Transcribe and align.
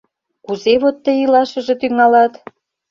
Кузе 0.45 0.73
вот 0.81 0.95
тый 1.03 1.17
илашыже 1.25 1.73
тӱҥалат? 1.81 2.33